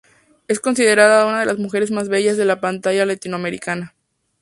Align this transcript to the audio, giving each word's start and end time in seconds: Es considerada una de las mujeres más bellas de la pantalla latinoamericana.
Es 0.47 0.59
considerada 0.59 1.27
una 1.27 1.41
de 1.41 1.45
las 1.45 1.59
mujeres 1.59 1.91
más 1.91 2.09
bellas 2.09 2.35
de 2.35 2.45
la 2.45 2.59
pantalla 2.59 3.05
latinoamericana. 3.05 3.93